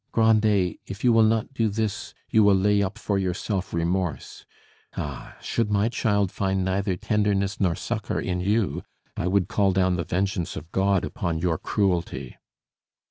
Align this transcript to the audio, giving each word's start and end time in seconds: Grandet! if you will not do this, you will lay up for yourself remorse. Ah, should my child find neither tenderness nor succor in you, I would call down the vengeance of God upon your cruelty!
Grandet! 0.11 0.77
if 0.87 1.03
you 1.03 1.13
will 1.13 1.21
not 1.21 1.53
do 1.53 1.69
this, 1.69 2.15
you 2.27 2.43
will 2.43 2.55
lay 2.55 2.81
up 2.81 2.97
for 2.97 3.19
yourself 3.19 3.71
remorse. 3.71 4.47
Ah, 4.97 5.37
should 5.43 5.69
my 5.69 5.89
child 5.89 6.31
find 6.31 6.65
neither 6.65 6.97
tenderness 6.97 7.59
nor 7.59 7.75
succor 7.75 8.19
in 8.19 8.39
you, 8.41 8.81
I 9.15 9.27
would 9.27 9.47
call 9.47 9.73
down 9.73 9.97
the 9.97 10.03
vengeance 10.03 10.55
of 10.55 10.71
God 10.71 11.05
upon 11.05 11.37
your 11.37 11.59
cruelty! 11.59 12.35